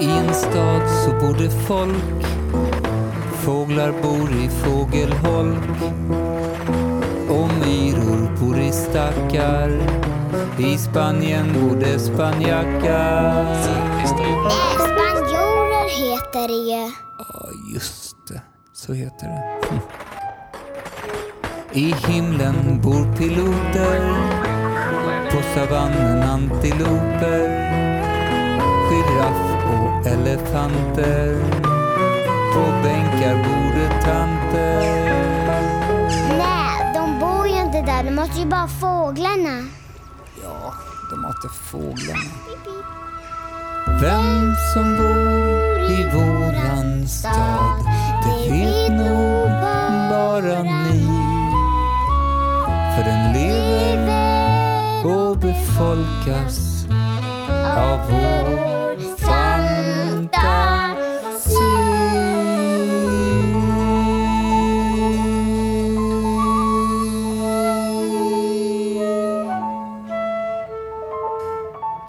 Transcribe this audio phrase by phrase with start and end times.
[0.00, 2.26] I en stad så bor det folk
[3.44, 5.92] Fåglar bor i fågelholk
[7.28, 9.70] och myror bor i stackar
[10.58, 13.54] I Spanien bor det spanjackar
[14.76, 16.92] spanjorer heter det ju.
[17.18, 18.40] Ja, just det.
[18.72, 19.68] Så heter det.
[19.68, 19.78] Hm.
[21.72, 24.00] I himlen bor piloter
[25.30, 27.66] På savannen antiloper
[28.90, 29.55] Giraff
[30.06, 31.38] och elefanter
[32.54, 35.06] På bänkar bor det tanter
[36.38, 38.04] Nej, de bor ju inte där.
[38.04, 39.68] De måste ju bara fåglarna.
[40.42, 40.74] Ja,
[41.10, 42.20] de matar fåglarna.
[44.00, 47.84] Vem som bor i våran stad,
[48.24, 49.48] det vet nog
[50.10, 51.06] bara ni.
[52.96, 56.86] För den lever och befolkas
[57.76, 58.55] av vår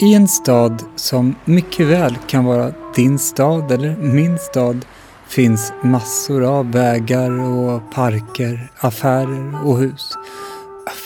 [0.08, 4.86] I en stad som mycket väl kan vara din stad eller min stad
[5.28, 10.18] finns massor av vägar och parker, affärer och hus.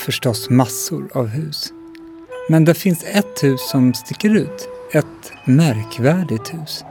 [0.05, 1.73] Förstås massor av hus.
[2.49, 4.69] Men det finns ett hus som sticker ut.
[4.93, 6.85] Ett märkvärdigt hus.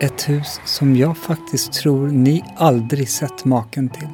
[0.00, 4.08] Ett hus som jag faktiskt tror ni aldrig sett maken till.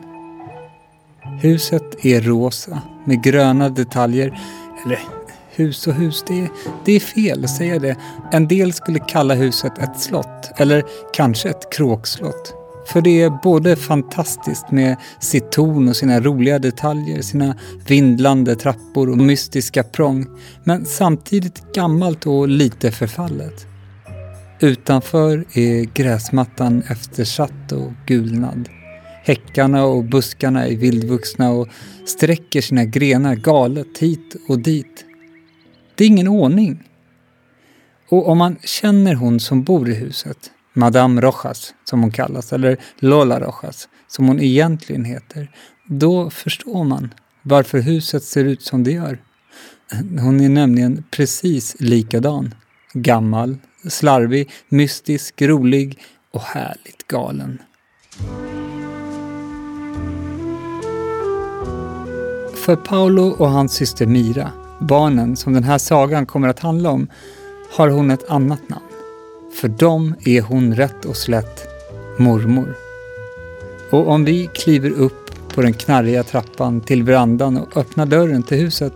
[1.41, 4.41] Huset är rosa med gröna detaljer,
[4.85, 5.16] eller
[5.57, 6.49] hus och hus, det är,
[6.85, 7.97] det är fel att säga det.
[8.33, 12.55] En del skulle kalla huset ett slott, eller kanske ett kråkslott.
[12.87, 19.11] För det är både fantastiskt med sitt torn och sina roliga detaljer, sina vindlande trappor
[19.11, 20.27] och mystiska prång,
[20.65, 23.67] men samtidigt gammalt och lite förfallet.
[24.61, 28.69] Utanför är gräsmattan eftersatt och gulnad.
[29.25, 31.69] Häckarna och buskarna är vildvuxna och
[32.07, 35.05] sträcker sina grenar galet hit och dit.
[35.97, 36.83] Det är ingen ordning.
[38.09, 42.77] Och om man känner hon som bor i huset, Madame Rojas som hon kallas, eller
[42.99, 45.51] Lola Rojas som hon egentligen heter,
[45.87, 49.19] då förstår man varför huset ser ut som det gör.
[50.21, 52.55] Hon är nämligen precis likadan.
[52.93, 53.57] Gammal,
[53.89, 55.99] slarvig, mystisk, rolig
[56.31, 57.59] och härligt galen.
[62.55, 67.09] För Paolo och hans syster Mira barnen som den här sagan kommer att handla om
[67.77, 68.83] har hon ett annat namn.
[69.61, 71.69] För dem är hon rätt och slätt
[72.19, 72.75] mormor.
[73.91, 78.59] Och om vi kliver upp på den knarriga trappan till verandan och öppnar dörren till
[78.59, 78.93] huset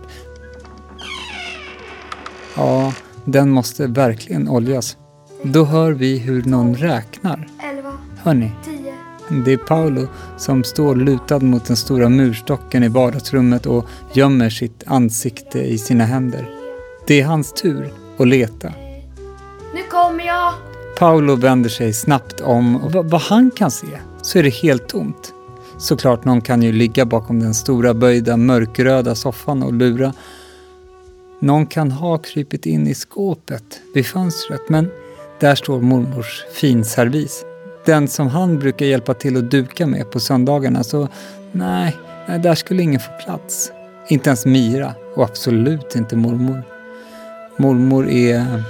[2.55, 2.93] Ja,
[3.25, 4.97] den måste verkligen oljas.
[5.43, 7.47] Då hör vi hur någon räknar.
[7.71, 7.93] Elva,
[8.23, 8.80] Hörni, tio.
[9.31, 14.83] Det är Paolo som står lutad mot den stora murstocken i vardagsrummet och gömmer sitt
[14.85, 16.49] ansikte i sina händer.
[17.07, 18.73] Det är hans tur att leta.
[19.73, 20.53] Nu kommer jag!
[20.97, 23.87] Paolo vänder sig snabbt om och vad, han kan se
[24.21, 25.33] så är det helt tomt.
[25.77, 30.13] Såklart, någon kan ju ligga bakom den stora böjda mörkröda soffan och lura.
[31.39, 34.89] Någon kan ha krypit in i skåpet vid fönstret men
[35.39, 37.45] där står mormors finservis.
[37.85, 41.07] Den som han brukar hjälpa till att duka med på söndagarna så
[41.51, 41.97] nej,
[42.27, 43.71] där skulle ingen få plats.
[44.07, 46.63] Inte ens Mira och absolut inte mormor.
[47.57, 48.63] Mormor är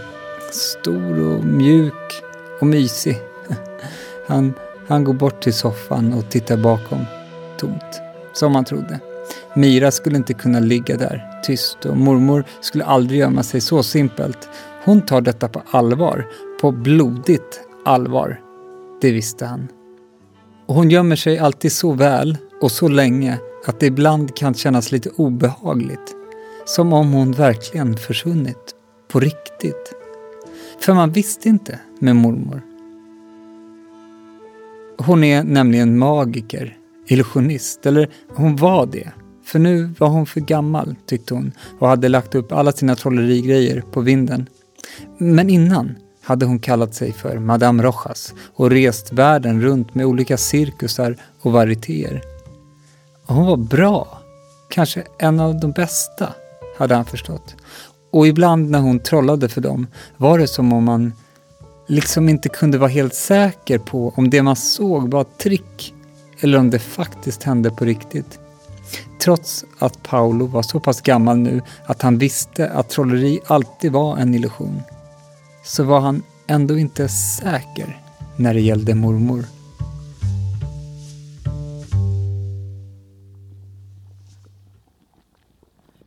[0.52, 2.24] stor och mjuk
[2.60, 3.20] och mysig.
[4.28, 4.54] Han,
[4.88, 7.06] han går bort till soffan och tittar bakom.
[7.58, 8.02] Tomt.
[8.34, 9.00] Som han trodde.
[9.56, 14.50] Mira skulle inte kunna ligga där tyst och mormor skulle aldrig gömma sig så simpelt.
[14.84, 16.28] Hon tar detta på allvar.
[16.62, 18.40] På blodigt allvar.
[19.02, 19.68] Det visste han.
[20.66, 24.92] Och hon gömmer sig alltid så väl och så länge att det ibland kan kännas
[24.92, 26.16] lite obehagligt.
[26.66, 28.76] Som om hon verkligen försvunnit.
[29.08, 29.94] På riktigt.
[30.80, 32.62] För man visste inte med mormor.
[34.98, 36.78] Hon är nämligen magiker,
[37.08, 39.12] illusionist, eller hon var det.
[39.44, 43.84] För nu var hon för gammal, tyckte hon, och hade lagt upp alla sina trollerigrejer
[43.92, 44.50] på vinden.
[45.18, 45.96] Men innan
[46.32, 51.52] hade hon kallat sig för Madame Rojas och rest världen runt med olika cirkusar och
[51.52, 52.22] varietéer.
[53.26, 54.22] Hon var bra,
[54.70, 56.30] kanske en av de bästa,
[56.78, 57.56] hade han förstått.
[58.12, 59.88] Och ibland när hon trollade för dem
[60.18, 61.14] var det som om man
[61.88, 65.94] liksom inte kunde vara helt säker på om det man såg var ett trick
[66.40, 68.40] eller om det faktiskt hände på riktigt.
[69.20, 74.18] Trots att Paolo var så pass gammal nu att han visste att trolleri alltid var
[74.18, 74.82] en illusion
[75.72, 78.02] så var han ändå inte säker
[78.38, 79.46] när det gällde mormor.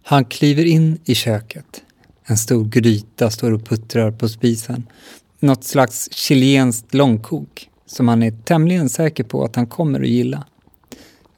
[0.02, 1.82] Han kliver in i köket.
[2.25, 4.87] En stor gryta står och puttrar på spisen.
[5.40, 10.44] Något slags chilenskt långkok som han är tämligen säker på att han kommer att gilla.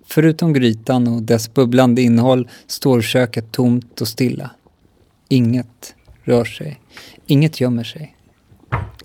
[0.06, 4.50] Förutom grytan och dess bubblande innehåll står köket tomt och stilla.
[5.28, 6.80] Inget rör sig.
[7.26, 8.15] Inget gömmer sig.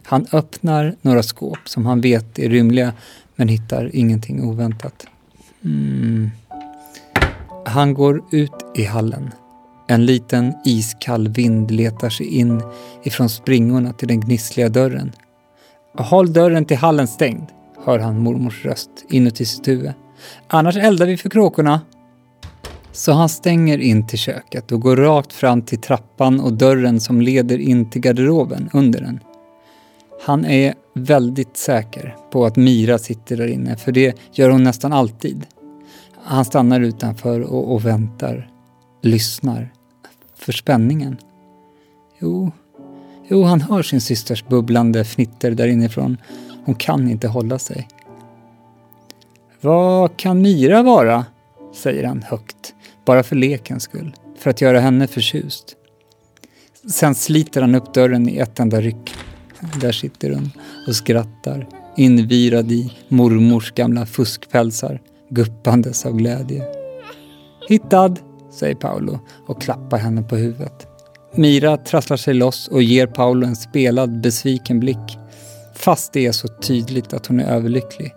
[0.03, 2.93] Han öppnar några skåp som han vet är rymliga
[3.35, 5.07] men hittar ingenting oväntat.
[5.63, 6.31] Mm.
[7.65, 9.31] Han går ut i hallen.
[9.87, 12.61] En liten iskall vind letar sig in
[13.03, 15.11] ifrån springorna till den gnissliga dörren.
[15.97, 17.47] Håll dörren till hallen stängd,
[17.85, 19.91] hör han mormors röst inuti sitt huvud.
[20.47, 21.81] Annars eldar vi för kråkorna.
[22.91, 27.21] Så han stänger in till köket och går rakt fram till trappan och dörren som
[27.21, 29.19] leder in till garderoben under den.
[30.23, 34.93] Han är väldigt säker på att Mira sitter där inne, för det gör hon nästan
[34.93, 35.45] alltid.
[36.23, 38.51] Han stannar utanför och, och väntar,
[39.01, 39.73] lyssnar.
[40.35, 41.17] För spänningen.
[42.19, 42.51] Jo,
[43.27, 46.17] jo, han hör sin systers bubblande fnitter där inifrån.
[46.65, 47.87] Hon kan inte hålla sig.
[49.61, 51.25] Vad kan Mira vara?
[51.73, 52.73] säger han högt,
[53.05, 55.75] bara för lekens skull, för att göra henne förtjust.
[56.91, 59.15] Sen sliter han upp dörren i ett enda ryck.
[59.81, 60.51] Där sitter hon
[60.87, 61.67] och skrattar,
[61.97, 66.63] invirad i mormors gamla fuskpälsar, guppandes av glädje.
[67.69, 68.15] Hittad,
[68.51, 70.87] säger Paolo och klappar henne på huvudet.
[71.35, 75.17] Mira trasslar sig loss och ger Paolo en spelad, besviken blick.
[75.75, 78.13] Fast det är så tydligt att hon är överlycklig.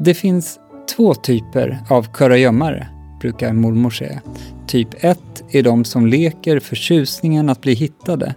[0.00, 0.58] Det finns
[0.96, 2.88] två typer av kurragömmare,
[3.20, 4.20] brukar mormor säga.
[4.66, 5.18] Typ 1
[5.50, 8.34] är de som leker förtjusningen att bli hittade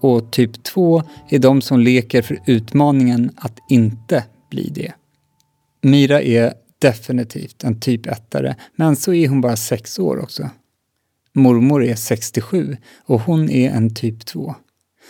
[0.00, 4.92] och typ 2 är de som leker för utmaningen att inte bli det.
[5.82, 8.34] Mira är definitivt en typ 1
[8.76, 10.50] men så är hon bara 6 år också.
[11.32, 14.54] Mormor är 67 och hon är en typ 2.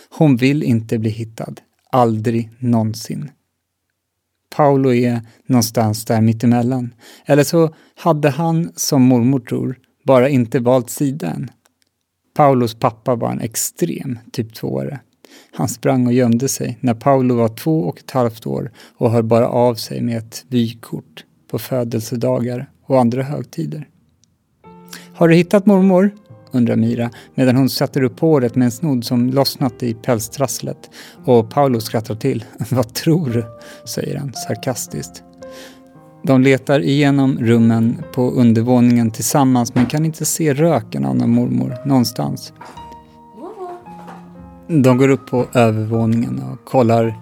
[0.09, 1.55] Hon vill inte bli hittad.
[1.91, 3.31] Aldrig någonsin.
[4.55, 6.93] Paolo är någonstans där mittemellan.
[7.25, 11.51] Eller så hade han, som mormor tror, bara inte valt sida än.
[12.41, 14.99] Paulos pappa var en extrem typ-2-are.
[15.51, 19.21] Han sprang och gömde sig när Paolo var två och ett halvt år och hör
[19.21, 23.87] bara av sig med ett vykort på födelsedagar och andra högtider.
[25.13, 26.11] Har du hittat mormor?
[26.51, 30.89] undrar Mira medan hon sätter upp håret med en snodd som lossnat i pälstrasslet.
[31.25, 32.45] Och Paolo skrattar till.
[32.69, 33.45] Vad tror du?
[33.85, 35.23] säger han sarkastiskt.
[36.23, 41.77] De letar igenom rummen på undervåningen tillsammans men kan inte se röken av någon mormor
[41.85, 42.53] någonstans.
[44.67, 47.15] De går upp på övervåningen och kollar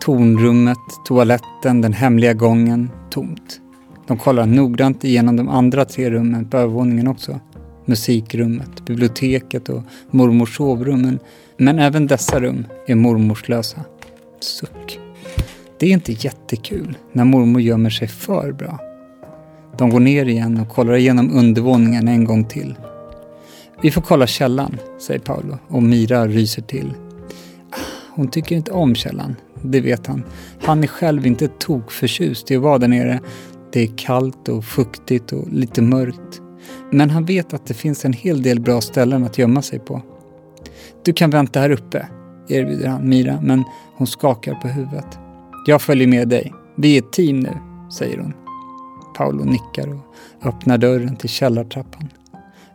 [0.00, 3.60] tornrummet, toaletten, den hemliga gången, tomt.
[4.06, 7.40] De kollar noggrant igenom de andra tre rummen på övervåningen också.
[7.84, 11.18] Musikrummet, biblioteket och mormors sovrum.
[11.56, 13.80] Men även dessa rum är mormorslösa.
[14.40, 15.03] Suck.
[15.84, 18.78] Det är inte jättekul när mormor gömmer sig för bra.
[19.78, 22.74] De går ner igen och kollar igenom undervåningen en gång till.
[23.82, 26.94] Vi får kolla källan, säger Paolo och Mira ryser till.
[27.70, 27.76] Ah,
[28.14, 30.24] hon tycker inte om källan, det vet han.
[30.62, 33.20] Han är själv inte tokförtjust i att vara där nere
[33.72, 36.40] det är kallt och fuktigt och lite mörkt.
[36.90, 40.02] Men han vet att det finns en hel del bra ställen att gömma sig på.
[41.04, 42.06] Du kan vänta här uppe,
[42.48, 43.64] erbjuder han Mira, men
[43.96, 45.18] hon skakar på huvudet.
[45.66, 46.52] Jag följer med dig.
[46.76, 47.56] Vi är ett team nu,
[47.92, 48.34] säger hon.
[49.16, 52.08] Paolo nickar och öppnar dörren till källartrappan.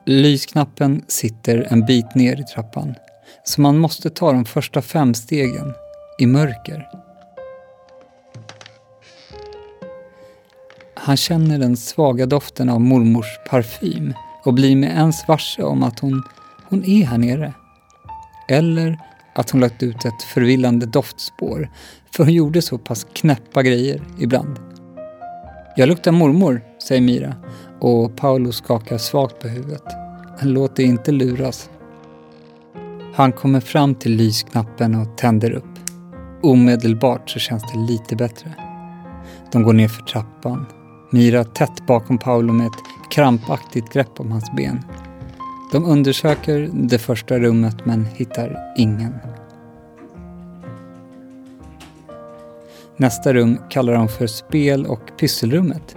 [0.06, 2.96] Lysknappen sitter en bit ner i trappan,
[3.44, 5.74] så man måste ta de första fem stegen
[6.20, 6.88] i mörker.
[10.96, 14.14] Han känner den svaga doften av mormors parfym
[14.46, 16.24] och blir med ens varse om att hon,
[16.70, 17.54] hon är här nere.
[18.48, 19.00] Eller
[19.36, 21.70] att hon lagt ut ett förvillande doftspår,
[22.12, 24.60] för hon gjorde så pass knäppa grejer ibland.
[25.76, 27.36] Jag luktar mormor, säger Mira
[27.80, 29.84] och Paolo skakar svagt på huvudet.
[30.42, 31.70] Låt dig inte luras.
[33.16, 35.80] Han kommer fram till lysknappen och tänder upp.
[36.44, 38.54] Omedelbart så känns det lite bättre.
[39.52, 40.66] De går ner för trappan
[41.12, 44.84] Mira tätt bakom Paolo med ett krampaktigt grepp om hans ben.
[45.72, 49.14] De undersöker det första rummet men hittar ingen.
[52.98, 55.96] Nästa rum kallar de för spel och pysselrummet.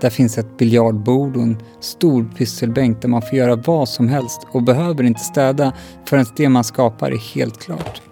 [0.00, 4.46] Där finns ett biljardbord och en stor pysselbänk där man får göra vad som helst
[4.52, 5.72] och behöver inte städa
[6.04, 8.02] förrän det man skapar är helt klart.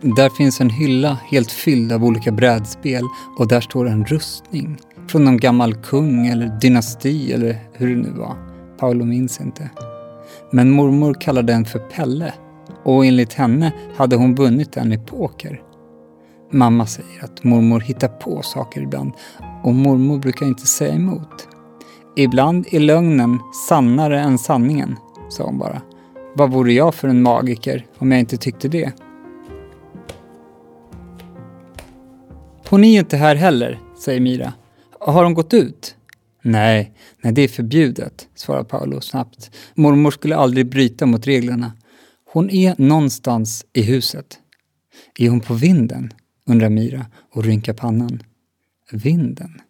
[0.00, 3.02] Där finns en hylla helt fylld av olika brädspel
[3.38, 8.10] och där står en rustning från någon gammal kung eller dynasti eller hur det nu
[8.10, 8.36] var.
[8.78, 9.70] Paolo minns inte.
[10.54, 12.34] Men mormor kallade den för Pelle
[12.84, 15.62] och enligt henne hade hon vunnit den i poker.
[16.50, 19.12] Mamma säger att mormor hittar på saker ibland
[19.64, 21.48] och mormor brukar inte säga emot.
[22.16, 24.96] Ibland är lögnen sannare än sanningen,
[25.28, 25.82] sa hon bara.
[26.34, 28.92] Vad vore jag för en magiker om jag inte tyckte det?
[32.68, 34.52] Hon är inte här heller, säger Mira.
[35.00, 35.96] Har hon gått ut?
[36.42, 39.50] Nej, nej det är förbjudet, svarar Paolo snabbt.
[39.74, 41.72] Mormor skulle aldrig bryta mot reglerna.
[42.32, 44.38] Hon är någonstans i huset.
[45.18, 46.12] Är hon på vinden?
[46.46, 48.22] undrar Mira och rynkar pannan.
[48.92, 49.60] Vinden?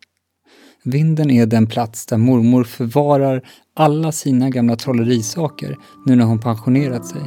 [0.85, 3.43] Vinden är den plats där mormor förvarar
[3.75, 5.77] alla sina gamla trollerisaker
[6.07, 7.21] nu när hon pensionerat sig.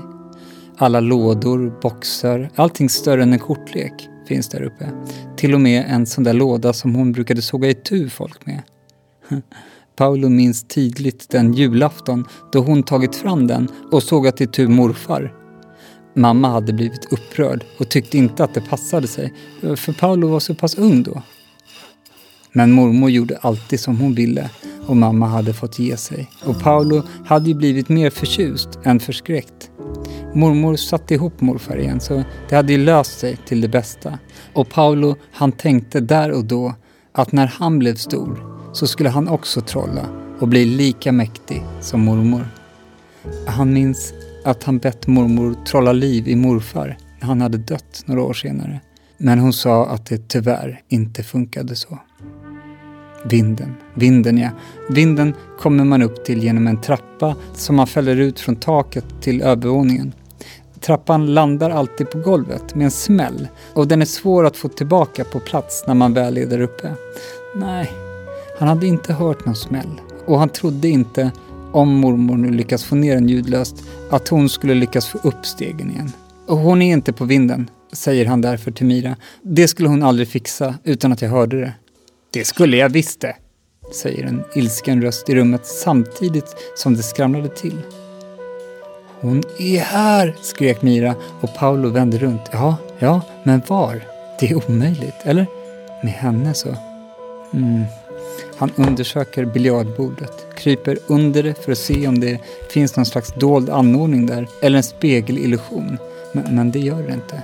[0.78, 3.94] Alla lådor, boxar, allting större än en kortlek
[4.28, 4.92] finns där uppe.
[5.38, 8.62] Till och med en sån där låda som hon brukade såga itu folk med.
[9.96, 15.34] Paolo minns tydligt den julafton då hon tagit fram den och sågat itu morfar.
[16.16, 20.56] Mamma hade blivit upprörd och tyckte inte att det passade sig, för Paolo var så
[20.56, 21.22] pass ung då.
[22.52, 24.50] Men mormor gjorde alltid som hon ville
[24.88, 26.30] och mamma hade fått ge sig.
[26.46, 29.72] Och Paolo hade ju blivit mer förtjust än förskräckt.
[30.34, 34.20] Mormor satte ihop morfar igen så det hade ju löst sig till det bästa.
[34.54, 36.74] Och Paolo han tänkte där och då
[37.12, 40.06] att när han blev stor så skulle han också trolla
[40.40, 42.48] och bli lika mäktig som mormor.
[43.48, 44.14] Han minns
[44.44, 48.82] att han bett mormor trolla liv i morfar när han hade dött några år senare.
[49.18, 52.00] Men hon sa att det tyvärr inte funkade så.
[53.26, 54.50] Vinden, vinden ja.
[54.90, 59.42] Vinden kommer man upp till genom en trappa som man fäller ut från taket till
[59.42, 60.14] övervåningen.
[60.80, 65.24] Trappan landar alltid på golvet med en smäll och den är svår att få tillbaka
[65.24, 66.92] på plats när man väl är där uppe.
[67.56, 67.92] Nej,
[68.58, 71.32] han hade inte hört någon smäll och han trodde inte,
[71.72, 73.76] om mormor nu lyckas få ner den ljudlöst,
[74.12, 76.12] att hon skulle lyckas få upp stegen igen.
[76.48, 79.16] Och hon är inte på vinden, säger han därför till Mira.
[79.42, 81.74] Det skulle hon aldrig fixa utan att jag hörde det.
[82.32, 83.36] Det skulle jag visst det,
[83.94, 87.82] säger en ilsken röst i rummet samtidigt som det skramlade till.
[89.22, 92.42] Hon är här, skrek Mira och Paolo vände runt.
[92.52, 94.02] Ja, ja, men var?
[94.40, 95.48] Det är omöjligt, eller?
[96.04, 96.76] Med henne så.
[97.54, 97.84] Mm.
[98.58, 103.70] Han undersöker biljardbordet, kryper under det för att se om det finns någon slags dold
[103.70, 105.98] anordning där eller en spegelillusion.
[106.34, 107.42] Men, men det gör det inte.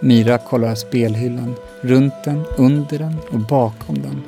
[0.00, 4.22] Mira kollar spelhyllan, runt den, under den och bakom den.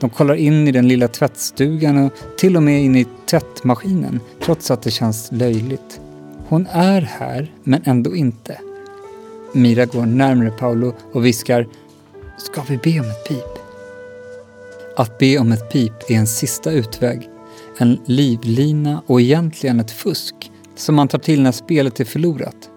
[0.00, 4.70] De kollar in i den lilla tvättstugan och till och med in i tvättmaskinen, trots
[4.70, 6.00] att det känns löjligt.
[6.48, 8.60] Hon är här, men ändå inte.
[9.52, 11.66] Mira går närmare Paolo och viskar
[12.38, 13.57] Ska vi be om ett pip?
[14.98, 17.30] Att be om ett pip är en sista utväg.
[17.78, 22.70] En livlina och egentligen ett fusk som man tar till när spelet är förlorat.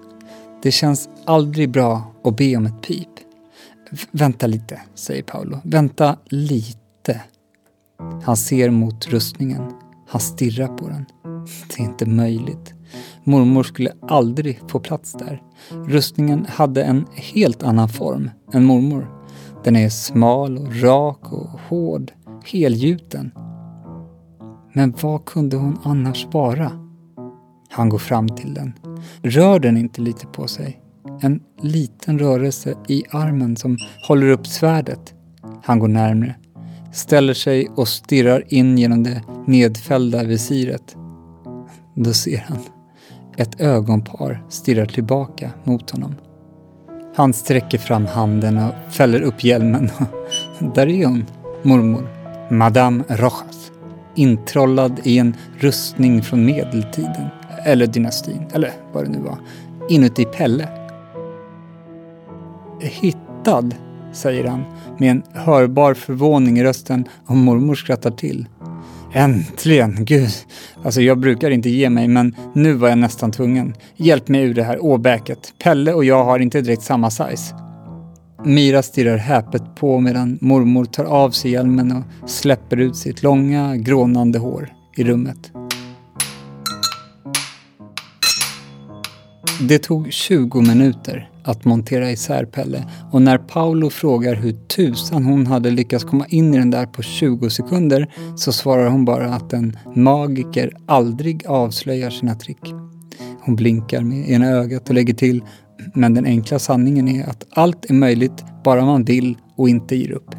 [0.63, 3.07] Det känns aldrig bra att be om ett pip.
[4.11, 5.59] Vänta lite, säger Paolo.
[5.63, 7.21] Vänta lite.
[8.23, 9.71] Han ser mot rustningen.
[10.07, 11.05] Han stirrar på den.
[11.67, 12.73] Det är inte möjligt.
[13.23, 15.41] Mormor skulle aldrig få plats där.
[15.69, 19.20] Rustningen hade en helt annan form än mormor.
[19.63, 22.11] Den är smal och rak och hård,
[22.45, 23.31] helgjuten.
[24.73, 26.71] Men vad kunde hon annars vara?
[27.69, 28.73] Han går fram till den.
[29.21, 30.81] Rör den inte lite på sig?
[31.21, 33.77] En liten rörelse i armen som
[34.07, 35.13] håller upp svärdet.
[35.63, 36.35] Han går närmre,
[36.93, 40.95] ställer sig och stirrar in genom det nedfällda visiret.
[41.95, 42.57] Då ser han.
[43.37, 46.15] Ett ögonpar stirrar tillbaka mot honom.
[47.15, 49.89] Han sträcker fram handen och fäller upp hjälmen.
[50.75, 51.25] Där är hon,
[51.61, 52.07] mormor.
[52.49, 53.71] Madame Rojas.
[54.15, 57.27] Introllad i en rustning från medeltiden.
[57.65, 59.37] Eller dynastin, eller vad det nu var.
[59.89, 60.67] Inuti Pelle.
[62.79, 63.75] Hittad,
[64.13, 64.63] säger han
[64.97, 68.47] med en hörbar förvåning i rösten och mormor skrattar till.
[69.13, 70.05] Äntligen!
[70.05, 70.29] Gud,
[70.83, 73.73] alltså jag brukar inte ge mig men nu var jag nästan tvungen.
[73.95, 75.53] Hjälp mig ur det här åbäket.
[75.63, 77.55] Pelle och jag har inte direkt samma size.
[78.45, 83.75] Mira stirrar häpet på medan mormor tar av sig hjälmen och släpper ut sitt långa,
[83.75, 85.51] grånande hår i rummet.
[89.61, 95.47] Det tog 20 minuter att montera isär Pelle och när Paolo frågar hur tusan hon
[95.47, 99.53] hade lyckats komma in i den där på 20 sekunder så svarar hon bara att
[99.53, 102.73] en magiker aldrig avslöjar sina trick.
[103.41, 105.43] Hon blinkar med ena ögat och lägger till
[105.93, 110.11] Men den enkla sanningen är att allt är möjligt bara man vill och inte ger
[110.11, 110.35] upp.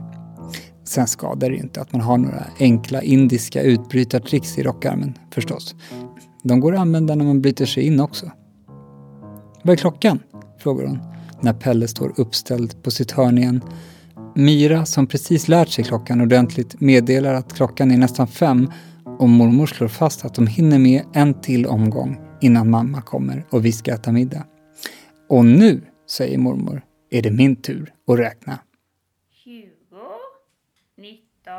[0.84, 5.74] Sen skadar det inte att man har några enkla indiska utbrytartricks i rockarmen, förstås.
[6.42, 8.30] De går att använda när man bryter sig in också.
[9.62, 10.18] Vad är klockan?
[10.62, 10.98] Frågar hon
[11.40, 13.60] när Pelle står uppställd på sitt hörn igen.
[14.34, 18.70] Mira, som precis lärt sig klockan ordentligt, meddelar att klockan är nästan fem
[19.18, 23.64] och mormor slår fast att de hinner med en till omgång innan mamma kommer och
[23.64, 24.44] vi ska äta middag.
[25.28, 28.58] Och nu, säger mormor, är det min tur att räkna.
[29.44, 29.66] 20,
[30.98, 31.54] 19,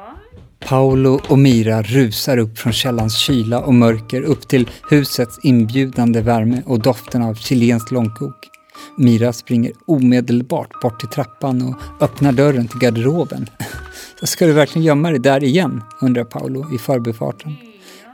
[0.60, 6.64] Paolo och Mira rusar upp från källarens kyla och mörker upp till husets inbjudande värme
[6.66, 8.53] och doften av chilenskt långkok.
[8.98, 13.50] Mira springer omedelbart bort till trappan och öppnar dörren till garderoben.
[14.24, 15.82] Ska du verkligen gömma dig där igen?
[16.02, 17.56] undrar Paolo i förbifarten.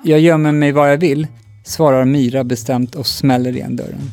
[0.03, 1.27] Jag gömmer mig var jag vill,
[1.63, 4.11] svarar Mira bestämt och smäller igen dörren.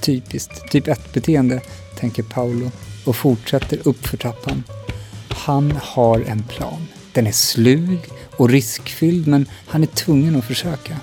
[0.00, 1.60] Typiskt, typ 1-beteende,
[1.96, 2.70] tänker Paolo
[3.04, 4.62] och fortsätter uppför trappan.
[5.28, 6.86] Han har en plan.
[7.12, 7.98] Den är slug
[8.36, 10.96] och riskfylld men han är tvungen att försöka.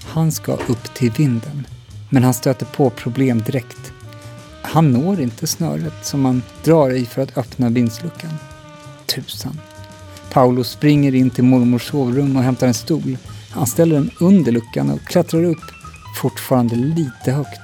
[0.00, 1.66] Han ska upp till vinden.
[2.14, 3.92] Men han stöter på problem direkt.
[4.62, 8.30] Han når inte snöret som man drar i för att öppna vindsluckan.
[9.06, 9.60] Tusan.
[10.32, 13.18] Paolo springer in till mormors sovrum och hämtar en stol.
[13.50, 15.64] Han ställer den under luckan och klättrar upp,
[16.20, 17.60] fortfarande lite högt.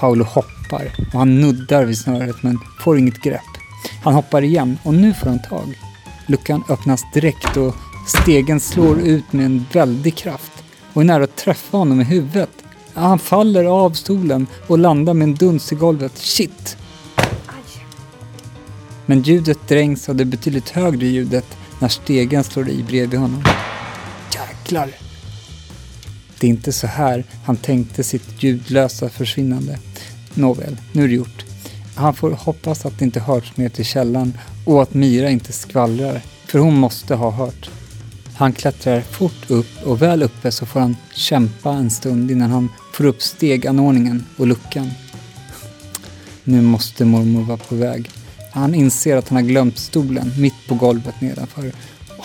[0.00, 3.52] Paolo hoppar och han nuddar vid snöret men får inget grepp.
[4.02, 5.78] Han hoppar igen och nu får han tag.
[6.26, 7.74] Luckan öppnas direkt och
[8.06, 10.52] stegen slår ut med en väldig kraft
[10.92, 12.63] och är nära att träffa honom i huvudet.
[12.94, 16.18] Han faller av stolen och landar med en duns i golvet.
[16.18, 16.76] Shit!
[19.06, 21.46] Men ljudet dränks av det betydligt högre ljudet
[21.78, 23.44] när stegen slår i bredvid honom.
[24.34, 24.90] Jäklar!
[26.40, 29.78] Det är inte så här han tänkte sitt ljudlösa försvinnande.
[30.34, 31.44] Nåväl, nu är det gjort.
[31.96, 36.22] Han får hoppas att det inte hörts mer till källan och att Mira inte skvallrar,
[36.46, 37.70] för hon måste ha hört.
[38.36, 42.68] Han klättrar fort upp och väl uppe så får han kämpa en stund innan han
[42.92, 44.90] får upp steganordningen och luckan.
[46.44, 48.10] Nu måste mormor vara på väg.
[48.52, 51.62] Han inser att han har glömt stolen mitt på golvet nedanför.
[52.18, 52.24] Oh.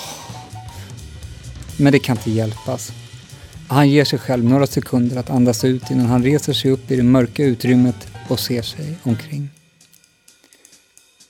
[1.78, 2.91] Men det kan inte hjälpas.
[3.67, 6.95] Han ger sig själv några sekunder att andas ut innan han reser sig upp i
[6.95, 9.50] det mörka utrymmet och ser sig omkring.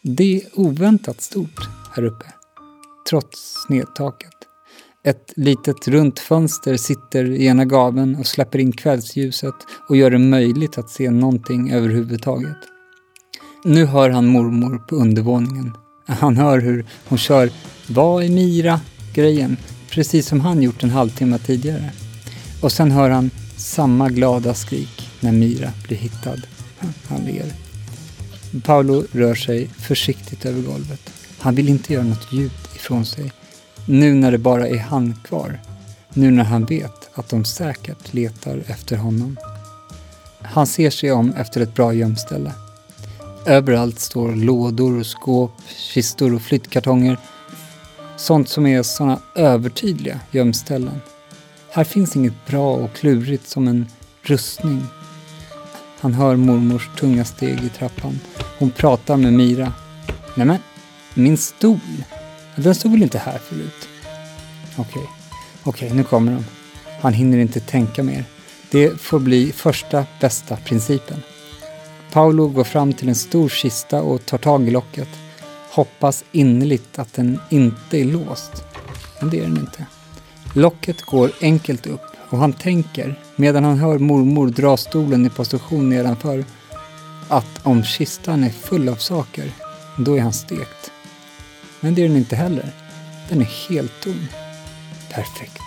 [0.01, 2.25] Det är oväntat stort här uppe,
[3.09, 4.38] trots snedtaket.
[5.03, 9.55] Ett litet runt fönster sitter i ena gaven och släpper in kvällsljuset
[9.89, 12.57] och gör det möjligt att se någonting överhuvudtaget.
[13.63, 15.73] Nu hör han mormor på undervåningen.
[16.05, 17.51] Han hör hur hon kör
[17.87, 19.57] Vad är Mira?-grejen,
[19.89, 21.91] precis som han gjort en halvtimme tidigare.
[22.61, 26.41] Och sen hör han samma glada skrik när Mira blir hittad.
[27.07, 27.53] Han ler.
[28.63, 31.13] Paolo rör sig försiktigt över golvet.
[31.39, 33.31] Han vill inte göra något ljud ifrån sig.
[33.91, 35.59] Nu när det bara är han kvar.
[36.13, 39.37] Nu när han vet att de säkert letar efter honom.
[40.41, 42.53] Han ser sig om efter ett bra gömställe.
[43.45, 47.17] Överallt står lådor, och skåp, kistor och flyttkartonger.
[48.17, 51.01] Sånt som är såna övertydliga gömställen.
[51.69, 53.85] Här finns inget bra och klurigt som en
[54.21, 54.85] rustning.
[55.99, 58.19] Han hör mormors tunga steg i trappan.
[58.59, 59.73] Hon pratar med Mira.
[60.35, 60.59] Nämen,
[61.13, 61.79] min stol?
[62.63, 63.89] Den stod väl inte här förut?
[64.77, 65.03] Okej,
[65.63, 66.45] okej, nu kommer de.
[67.01, 68.25] Han hinner inte tänka mer.
[68.71, 71.23] Det får bli första bästa principen.
[72.11, 75.07] Paolo går fram till en stor kista och tar tag i locket.
[75.71, 78.63] Hoppas innerligt att den inte är låst.
[79.19, 79.85] Men det är den inte.
[80.53, 85.89] Locket går enkelt upp och han tänker, medan han hör mormor dra stolen i position
[85.89, 86.45] nedanför,
[87.27, 89.51] att om kistan är full av saker,
[89.97, 90.91] då är han stekt.
[91.81, 92.71] Men det är den inte heller.
[93.29, 94.27] Den är helt tom.
[95.11, 95.61] Perfekt.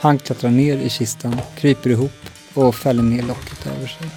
[0.00, 2.12] Han klättrar ner i kistan, kryper ihop
[2.54, 4.08] och fäller ner locket över sig.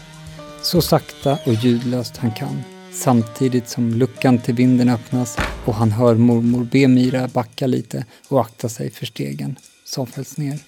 [0.62, 6.16] Så sakta och ljudlöst han kan, samtidigt som luckan till vinden öppnas och han hör
[6.16, 10.60] mormor be Mira backa lite och akta sig för stegen som fälls ner.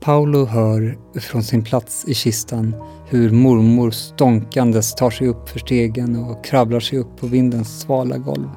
[0.00, 2.74] Paolo hör från sin plats i kistan
[3.08, 8.18] hur mormor stånkandes tar sig upp för stegen och kravlar sig upp på vindens svala
[8.18, 8.48] golv.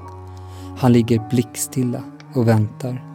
[0.77, 2.03] Han ligger blickstilla
[2.35, 3.05] och väntar.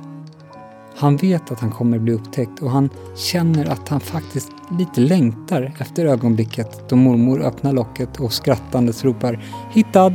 [0.97, 5.75] Han vet att han kommer bli upptäckt och han känner att han faktiskt lite längtar
[5.81, 10.13] efter ögonblicket då mormor öppnar locket och skrattandes ropar ”Hittad!”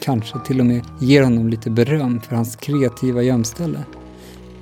[0.00, 3.78] Kanske till och med ger honom lite beröm för hans kreativa gömställe.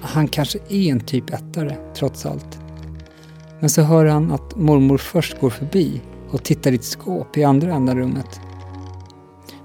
[0.03, 2.59] Han kanske är en typ ettare, trots allt.
[3.61, 7.45] Men så hör han att mormor först går förbi och tittar i ett skåp i
[7.45, 8.41] andra änden rummet.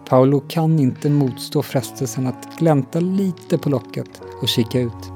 [0.09, 5.11] Paolo kan inte motstå frestelsen att glänta lite på locket och kika ut.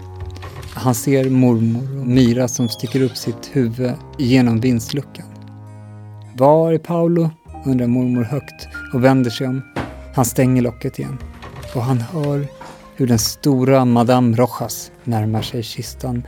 [0.74, 5.26] Han ser mormor och Mira som sticker upp sitt huvud genom vindsluckan.
[6.38, 7.30] Var är Paolo?
[7.66, 9.62] undrar mormor högt och vänder sig om.
[10.16, 11.18] Han stänger locket igen
[11.76, 12.48] och han hör
[13.02, 16.24] hur den stora Madame Rojas närmar sig kistan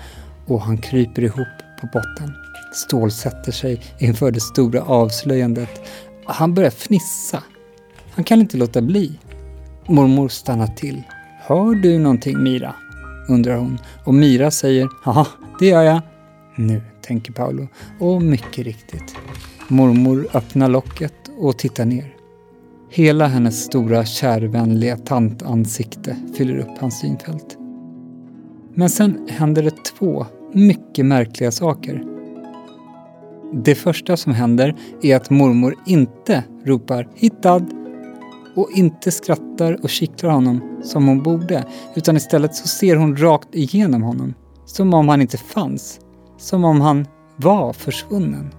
[0.47, 1.47] och han kryper ihop
[1.81, 2.33] på botten.
[2.73, 5.69] Stålsätter sig inför det stora avslöjandet.
[6.25, 7.43] Han börjar fnissa.
[8.11, 9.19] Han kan inte låta bli.
[9.87, 11.01] Mormor stannar till.
[11.41, 12.75] Hör du någonting Mira?
[13.29, 15.27] undrar hon och Mira säger ja,
[15.59, 16.01] det gör jag.
[16.55, 17.67] Nu, tänker Paolo.
[17.99, 19.15] Och mycket riktigt.
[19.67, 22.12] Mormor öppnar locket och tittar ner.
[22.95, 27.57] Hela hennes stora kärvänliga tantansikte fyller upp hans synfält.
[28.73, 32.03] Men sen händer det två mycket märkliga saker.
[33.53, 37.65] Det första som händer är att mormor inte ropar ”hittad”
[38.55, 41.63] och inte skrattar och kittlar honom som hon borde,
[41.95, 44.33] utan istället så ser hon rakt igenom honom.
[44.65, 45.99] Som om han inte fanns.
[46.37, 48.49] Som om han var försvunnen.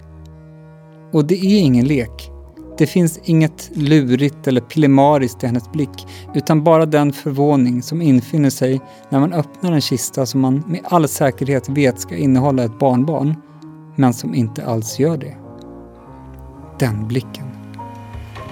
[1.13, 2.34] Och det är ingen lek.
[2.79, 8.51] Det finns inget lurigt eller pillemariskt i hennes blick, utan bara den förvåning som infinner
[8.51, 12.79] sig när man öppnar en kista som man med all säkerhet vet ska innehålla ett
[12.79, 13.35] barnbarn,
[13.97, 15.37] men som inte alls gör det.
[16.79, 17.47] Den blicken.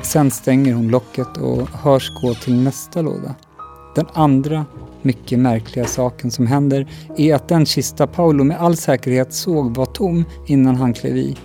[0.02, 3.35] Sen stänger hon locket och hörs gå till nästa låda.
[3.94, 4.64] Den andra
[5.02, 9.87] mycket märkliga saken som händer är att den kista Paolo med all säkerhet såg var
[9.87, 11.37] tom innan han klev i,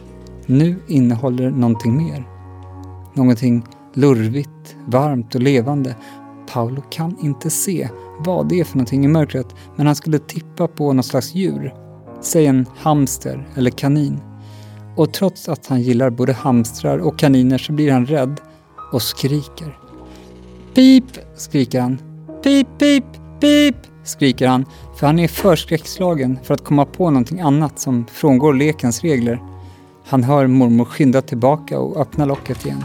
[0.45, 2.36] nu innehåller någonting mer.
[3.17, 5.95] Någonting lurvigt, varmt och levande.
[6.53, 10.67] Paolo kan inte se vad det är för någonting i mörkret, men han skulle tippa
[10.67, 11.73] på något slags djur.
[12.21, 14.19] Säg en hamster eller kanin.
[14.95, 18.41] Och trots att han gillar både hamstrar och kaniner så blir han rädd
[18.93, 19.77] och skriker.
[20.73, 21.03] Pip!
[21.35, 21.97] skriker han.
[22.43, 23.05] Pip, pip,
[23.39, 23.75] pip!
[24.03, 24.65] skriker han,
[24.99, 29.41] för han är för skräckslagen för att komma på någonting annat som frångår lekens regler.
[30.05, 32.83] Han hör mormor skynda tillbaka och öppna locket igen.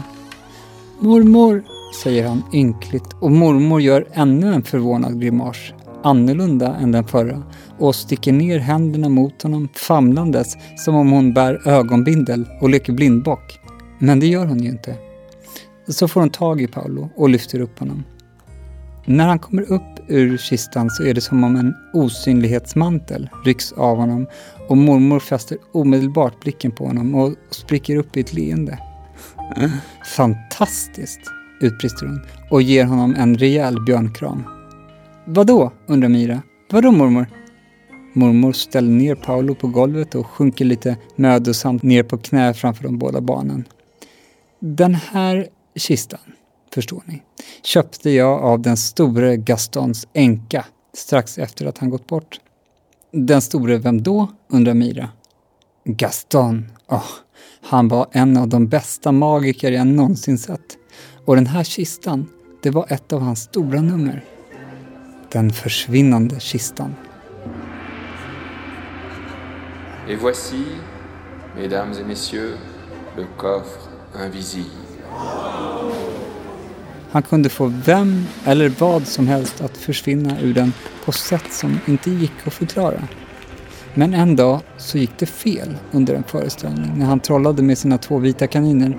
[0.99, 1.63] Mormor,
[2.03, 5.57] säger han ynkligt och mormor gör ännu en förvånad grimas,
[6.03, 7.43] annorlunda än den förra,
[7.79, 13.59] och sticker ner händerna mot honom famlandes som om hon bär ögonbindel och leker blindbock.
[13.99, 14.95] Men det gör hon ju inte.
[15.87, 18.03] Så får hon tag i Paolo och lyfter upp honom.
[19.05, 23.97] När han kommer upp ur kistan så är det som om en osynlighetsmantel rycks av
[23.97, 24.27] honom
[24.67, 28.79] och mormor fäster omedelbart blicken på honom och spricker upp i ett leende.
[30.15, 31.21] Fantastiskt,
[31.61, 34.43] utbrister hon och ger honom en rejäl björnkram.
[35.25, 35.71] Vadå?
[35.87, 36.41] undrar Mira.
[36.71, 37.27] Vadå mormor?
[38.13, 42.97] Mormor ställer ner Paolo på golvet och sjunker lite mödosamt ner på knä framför de
[42.97, 43.67] båda barnen.
[44.59, 46.19] Den här kistan,
[46.73, 47.21] förstår ni,
[47.63, 52.39] köpte jag av den store Gastons änka strax efter att han gått bort.
[53.11, 54.27] Den store vem då?
[54.47, 55.09] undrar Mira.
[55.85, 57.09] Gaston, oh,
[57.61, 60.77] han var en av de bästa magiker jag någonsin sett.
[61.25, 62.27] Och den här kistan,
[62.61, 64.25] det var ett av hans stora nummer.
[65.31, 66.95] Den försvinnande kistan.
[70.09, 70.65] Et voici,
[71.55, 72.57] mesdames et messieurs,
[73.17, 74.71] le coffre invisible.
[77.11, 80.73] Han kunde få vem eller vad som helst att försvinna ur den
[81.05, 83.07] på sätt som inte gick att förklara.
[83.95, 87.97] Men en dag så gick det fel under en föreställning när han trollade med sina
[87.97, 88.97] två vita kaniner.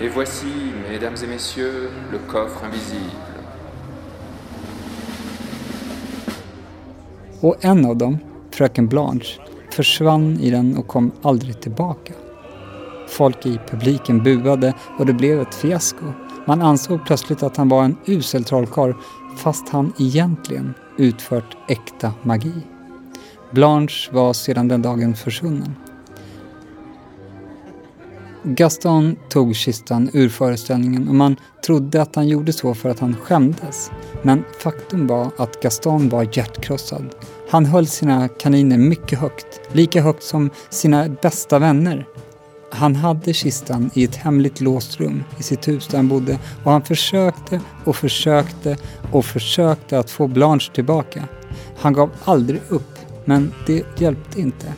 [0.00, 3.10] Et voici, mesdames et messieurs, le coffre invisible.
[7.40, 8.18] Och en av dem,
[8.50, 12.12] fröken Blanche, försvann i den och kom aldrig tillbaka.
[13.08, 16.04] Folk i publiken buade och det blev ett fiasko.
[16.46, 18.92] Man ansåg plötsligt att han var en usel trollkarl
[19.36, 22.62] fast han egentligen utfört äkta magi.
[23.50, 25.74] Blanche var sedan den dagen försvunnen.
[28.42, 33.16] Gaston tog kistan ur föreställningen och man trodde att han gjorde så för att han
[33.16, 33.90] skämdes.
[34.22, 37.14] Men faktum var att Gaston var hjärtkrossad.
[37.50, 42.06] Han höll sina kaniner mycket högt, lika högt som sina bästa vänner.
[42.70, 46.72] Han hade kistan i ett hemligt låst rum i sitt hus där han bodde och
[46.72, 48.76] han försökte och försökte
[49.12, 51.22] och försökte att få Blanche tillbaka.
[51.76, 52.95] Han gav aldrig upp,
[53.26, 54.72] men det hjälpte inte.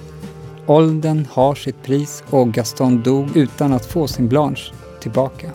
[0.67, 5.51] Åldern har sitt pris och Gaston dog utan att få sin Blanche tillbaka.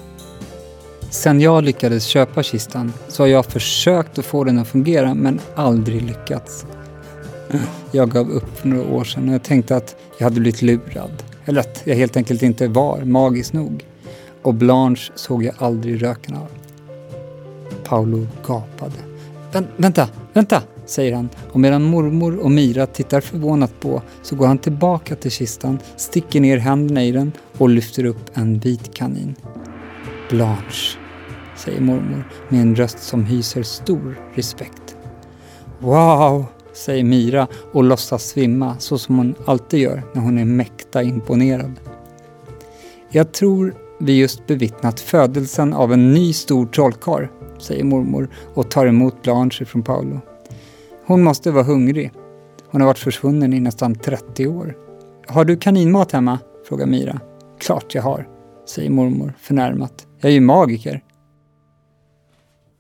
[1.10, 5.40] Sen jag lyckades köpa kistan så har jag försökt att få den att fungera men
[5.56, 6.66] aldrig lyckats.
[7.92, 11.24] Jag gav upp för några år sedan och jag tänkte att jag hade blivit lurad.
[11.46, 13.86] Eller att jag helt enkelt inte var magisk nog.
[14.42, 16.48] Och Blanche såg jag aldrig röken av.
[17.84, 19.00] Paolo gapade.
[19.52, 24.48] Vä vänta, vänta, säger han och medan mormor och Mira tittar förvånat på så går
[24.48, 29.36] han tillbaka till kistan, sticker ner händerna i den och lyfter upp en vit kanin.
[30.30, 30.98] Blanche,
[31.58, 34.96] säger mormor med en röst som hyser stor respekt.
[35.80, 41.04] Wow, säger Mira och låtsas svimma så som hon alltid gör när hon är mäkta
[41.04, 41.80] imponerad.
[43.10, 47.28] Jag tror vi just bevittnat födelsen av en ny stor trollkarl,
[47.60, 50.22] säger mormor och tar emot Blanche från Paolo.
[51.06, 52.12] Hon måste vara hungrig.
[52.72, 54.78] Hon har varit försvunnen i nästan 30 år.
[55.28, 56.40] Har du kaninmat hemma?
[56.68, 57.20] frågar Mira.
[57.60, 58.28] Klart jag har,
[58.70, 60.08] säger mormor förnärmat.
[60.20, 61.04] Jag är ju magiker.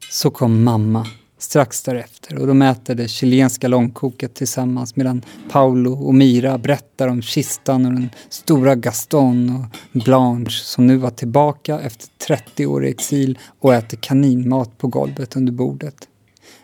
[0.09, 1.07] Så kom mamma
[1.38, 7.21] strax därefter och de äter det chilenska långkoket tillsammans medan Paolo och Mira berättar om
[7.21, 12.89] kistan och den stora Gaston och Blanche som nu var tillbaka efter 30 år i
[12.89, 16.07] exil och äter kaninmat på golvet under bordet.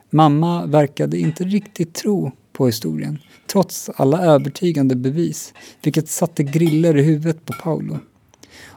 [0.10, 3.19] Mamma verkade inte riktigt tro på historien
[3.52, 8.00] trots alla övertygande bevis vilket satte griller i huvudet på Paolo.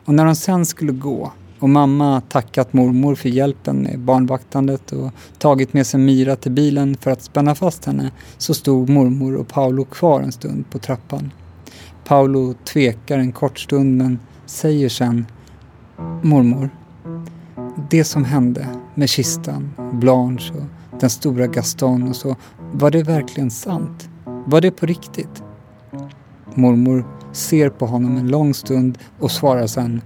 [0.05, 5.11] Och när de sen skulle gå och mamma tackat mormor för hjälpen med barnvaktandet och
[5.39, 9.49] tagit med sig Mira till bilen för att spänna fast henne så stod mormor och
[9.49, 11.33] Paolo kvar en stund på trappan.
[12.05, 15.27] Paolo tvekar en kort stund men säger sen
[16.23, 16.71] Mormor,
[17.91, 22.37] det som hände med kistan, Blanche och den stora Gaston och så,
[22.73, 24.09] var det verkligen sant?
[24.25, 25.43] Var det på riktigt?
[26.55, 30.01] Mormor ser på honom en lång stund och svarar sen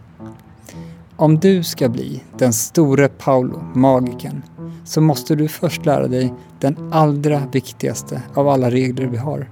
[1.17, 4.43] om du ska bli den store Paolo, magiken,
[4.85, 9.51] så måste du först lära dig den allra viktigaste av alla regler vi har.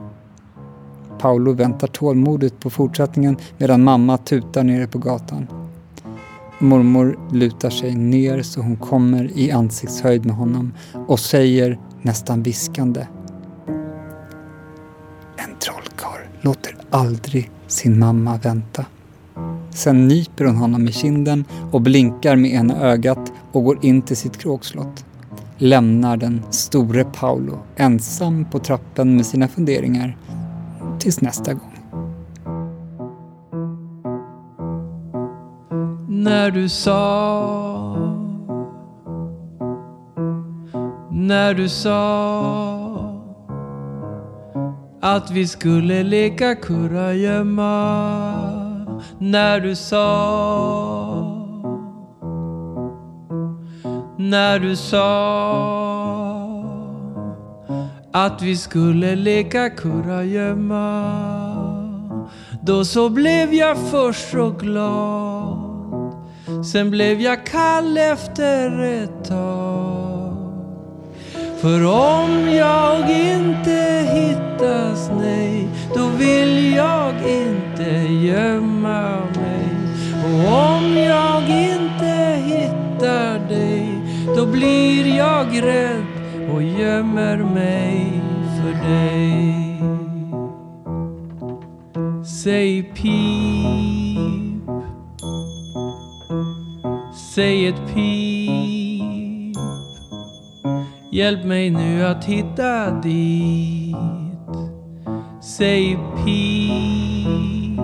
[1.19, 5.64] Paolo väntar tålmodigt på fortsättningen medan mamma tutar nere på gatan.
[6.59, 10.73] Mormor lutar sig ner så hon kommer i ansiktshöjd med honom
[11.07, 13.07] och säger nästan viskande.
[15.37, 18.87] En trollkarl låter aldrig sin mamma vänta.
[19.71, 24.17] Sen nyper hon honom i kinden och blinkar med ena ögat och går in till
[24.17, 25.05] sitt kråkslott.
[25.59, 30.17] Lämnar den store Paolo ensam på trappen med sina funderingar
[30.99, 31.74] tills nästa gång.
[36.25, 37.97] När du sa
[41.11, 41.95] När du sa
[45.01, 47.67] att vi skulle leka kurragömma.
[49.19, 50.01] När du sa
[54.17, 55.05] När du sa
[58.13, 61.05] att vi skulle leka kurragömma.
[62.63, 65.24] Då så blev jag först så glad.
[66.65, 70.37] Sen blev jag kall efter ett tag.
[71.61, 79.69] För om jag inte hittas, nej Då vill jag inte gömma mig.
[80.25, 83.89] Och om jag inte hittar dig
[84.37, 86.05] Då blir jag rädd
[86.55, 88.23] och gömmer mig
[88.61, 89.81] för dig.
[92.25, 94.04] Säg peace.
[97.35, 99.57] Säg ett pip.
[101.13, 103.97] Hjälp mig nu att hitta dit.
[105.41, 107.81] Säg pip.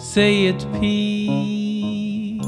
[0.00, 2.42] Säg ett pip.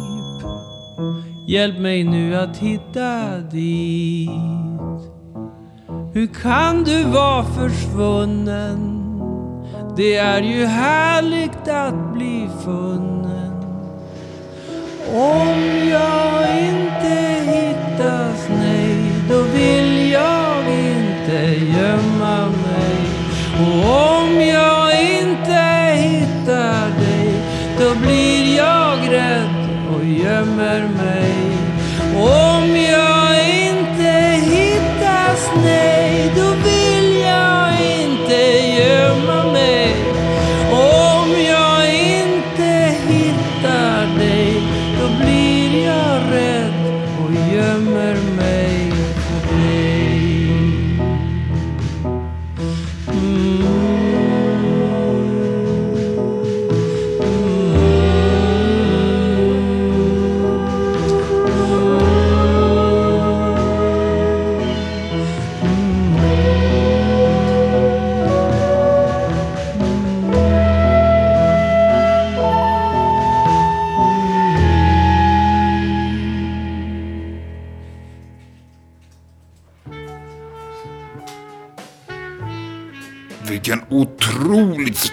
[1.48, 4.30] Hjälp mig nu att hitta dit.
[6.12, 9.02] Hur kan du vara försvunnen?
[9.96, 13.11] Det är ju härligt att bli funnen.
[15.14, 18.96] Om jag inte hittas, nej,
[19.28, 22.96] då vill jag inte gömma mig.
[23.60, 25.62] Och om jag inte
[25.96, 27.34] hittar dig,
[27.78, 31.01] då blir jag rädd och gömmer mig.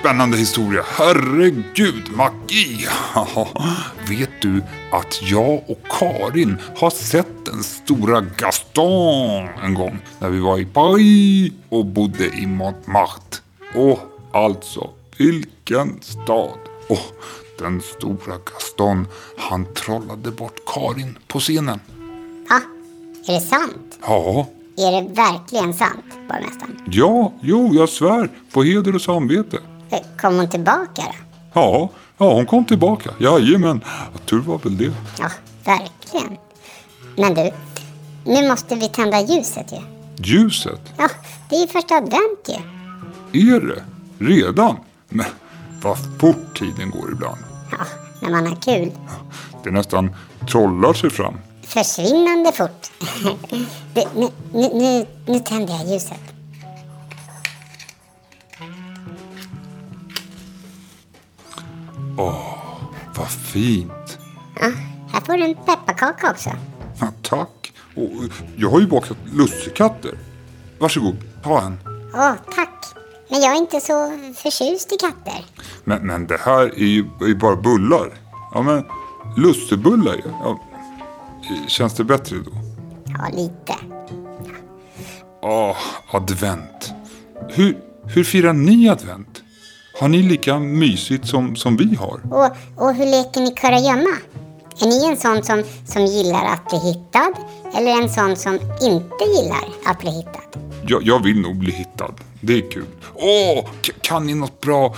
[0.10, 0.84] Spännande historia.
[0.88, 2.88] Herregud, magi.
[4.08, 10.40] Vet du att jag och Karin har sett den stora Gaston en gång när vi
[10.40, 13.38] var i Paris och bodde i Montmartre.
[13.76, 14.00] Och
[14.34, 16.58] alltså, vilken stad.
[16.90, 17.16] Och
[17.60, 21.80] den stora Gaston, han trollade bort Karin på scenen.
[22.50, 22.60] Ja,
[23.28, 24.00] är det sant?
[24.02, 26.82] Ja, Är det verkligen sant, borgmästaren?
[26.92, 29.60] ja, jo, jag svär på heder och samvete.
[29.90, 31.14] Eh, Kom hon tillbaka då?
[31.54, 33.10] Ja, ja, hon kom tillbaka.
[33.20, 33.84] Jajamän,
[34.26, 34.94] tur var väl det.
[35.20, 35.30] Ja,
[35.66, 36.38] verkligen.
[37.18, 37.52] Men du,
[38.26, 39.78] nu måste vi tända ljuset ju.
[40.24, 41.10] Ljuset, Ja,
[41.50, 42.50] det är ju första advent
[43.34, 43.52] ju.
[43.56, 43.84] är det?
[44.26, 44.78] Redan?
[45.10, 45.26] Men
[45.84, 47.38] vad fort tiden går ibland.
[47.72, 47.78] Ja,
[48.22, 48.92] när man har kul.
[49.64, 50.16] Det nästan
[50.52, 51.34] trollar sig fram.
[51.64, 52.92] Försvinnande fort.
[53.94, 56.20] Nu, nu, nu, nu tänder jag ljuset.
[63.16, 64.20] Vad fint.
[64.60, 64.72] Ja,
[65.12, 66.50] här får du en pepparkaka också.
[67.00, 67.74] Ja, tack.
[67.96, 68.10] Och,
[68.58, 70.12] jag har ju bakat lussekatter.
[70.80, 71.80] Varsågod, ta en.
[72.14, 72.86] Åh, tack.
[73.30, 75.46] Men jag är inte så förtjust i katter.
[75.84, 78.14] Men, men det här är ju, är ju bara bullar.
[78.54, 78.84] Ja, men
[79.38, 80.24] lussebullar ju.
[80.26, 80.60] Ja,
[81.68, 82.52] känns det bättre då?
[83.06, 83.76] Ja, lite.
[85.42, 85.78] Åh,
[86.12, 86.94] advent.
[87.50, 89.44] Hur, hur firar ni advent?
[90.00, 92.22] Har ni lika mysigt som, som vi har?
[92.32, 92.52] Och,
[92.84, 94.18] och hur leker ni kurragömma?
[94.82, 97.34] Är ni en sån som, som gillar att bli hittad?
[97.76, 100.60] Eller en sån som inte gillar att bli hittad?
[100.88, 102.14] Jag, jag vill nog bli hittad.
[102.42, 102.86] Det är kul.
[103.16, 103.66] Åh,
[104.02, 104.96] kan ni något bra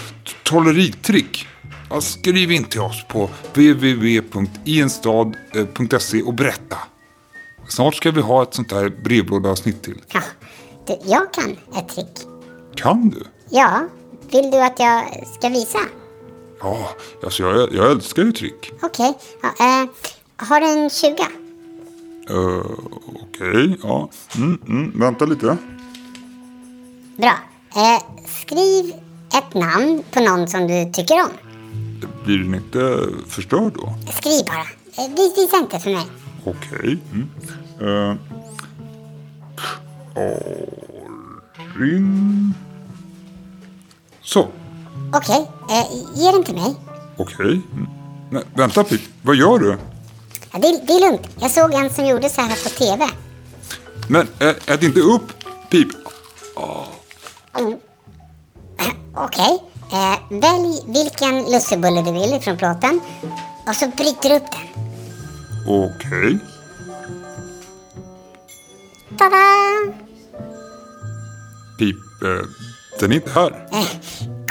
[0.50, 1.48] trolleritrick?
[1.90, 6.78] Ja, skriv in till oss på www.ienstad.se och berätta.
[7.68, 10.02] Snart ska vi ha ett sånt här brevlådaavsnitt till.
[10.14, 10.22] Ja,
[10.88, 12.28] du, jag kan ett trick.
[12.76, 13.24] Kan du?
[13.50, 13.88] Ja,
[14.32, 15.80] vill du att jag ska visa?
[16.60, 16.90] Ja,
[17.24, 18.72] alltså jag, jag älskar ju trick.
[18.82, 19.14] Okej.
[19.42, 19.90] Ja, eh,
[20.48, 21.16] har du en 20?
[22.34, 22.62] Uh,
[23.22, 24.10] Okej, ja.
[24.36, 25.58] Mm, mm, vänta lite.
[27.18, 27.34] Bra.
[27.76, 28.94] Eh, skriv
[29.38, 31.30] ett namn på någon som du tycker om.
[32.26, 33.94] Blir den inte förstörd då?
[34.14, 34.66] Skriv bara.
[35.06, 36.06] Eh, vis- visa inte för mig.
[36.46, 36.98] Okej.
[37.12, 37.30] Mm.
[37.82, 38.16] Uh,
[41.76, 42.54] Arin...
[44.34, 44.48] Så,
[45.14, 45.86] Okej, eh,
[46.22, 46.76] ge den till mig.
[47.18, 47.62] okej.
[47.74, 47.88] Mm.
[48.30, 49.78] Men vänta Pip, vad gör du?
[50.54, 51.28] Ja, det, är- det är lugnt.
[51.40, 53.10] Jag såg en som gjorde så här på TV.
[54.08, 55.34] Men ä, ät inte upp
[55.70, 55.88] Pip.
[59.16, 59.64] Okej.
[59.92, 63.00] Eh, välj vilken lussebulle du vill från plåten.
[63.68, 64.86] Och så bryter du upp den.
[65.68, 66.40] Okej.
[69.18, 69.94] Tada!
[71.78, 72.46] Pip, eh,
[73.00, 73.68] den är inte här.
[73.72, 73.88] Eh,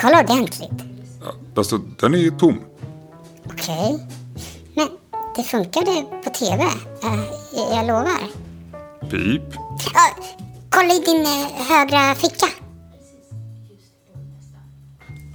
[0.01, 0.71] kolla ordentligt.
[1.25, 2.61] Ja, Alltså, den är tom.
[3.47, 4.07] Okej.
[4.75, 4.89] Men
[5.37, 6.63] det funkade på TV.
[6.65, 7.21] Eh,
[7.57, 8.21] jag- jag lovar.
[9.11, 9.57] Pip.
[9.95, 10.23] Ah,
[10.71, 12.47] kolla i din eh, högra ficka.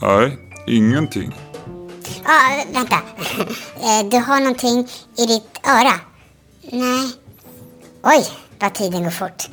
[0.02, 0.38] Nej,
[0.68, 1.36] ingenting.
[2.26, 2.96] Ah, vänta.
[4.12, 4.88] Du har någonting
[5.18, 5.94] i ditt öra.
[6.72, 7.12] Nej.
[8.04, 8.26] Oj,
[8.60, 9.50] vad tiden går fort.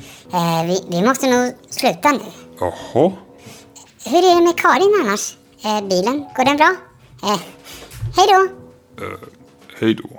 [0.67, 2.19] Vi, vi måste nog sluta nu.
[2.59, 3.11] Jaha.
[4.05, 5.35] Hur är det med Karin annars?
[5.65, 6.75] Eh, bilen, går den bra?
[7.23, 7.39] Eh,
[8.17, 8.43] hej då!
[9.05, 9.19] Eh,
[9.79, 10.12] hej då.